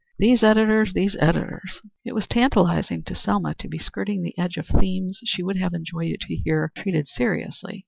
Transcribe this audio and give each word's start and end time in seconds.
These 0.17 0.41
editors, 0.41 0.93
these 0.95 1.15
editors!" 1.19 1.79
It 2.03 2.15
was 2.15 2.25
tantalizing 2.25 3.03
to 3.03 3.13
Selma 3.13 3.53
to 3.59 3.67
be 3.67 3.77
skirting 3.77 4.23
the 4.23 4.35
edge 4.35 4.57
of 4.57 4.65
themes 4.65 5.19
she 5.25 5.43
would 5.43 5.57
have 5.57 5.75
enjoyed 5.75 6.19
to 6.21 6.35
hear 6.37 6.71
treated 6.75 7.07
seriously. 7.07 7.79